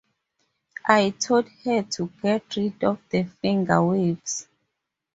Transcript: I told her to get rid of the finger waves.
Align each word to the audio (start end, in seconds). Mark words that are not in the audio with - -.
I 0.87 1.11
told 1.11 1.47
her 1.63 1.83
to 1.83 2.11
get 2.23 2.55
rid 2.57 2.83
of 2.83 2.97
the 3.07 3.23
finger 3.39 3.85
waves. 3.85 4.47